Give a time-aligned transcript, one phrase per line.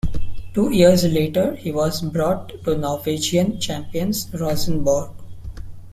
[0.55, 5.11] Two years later he was brought to Norwegian champions Rosenborg.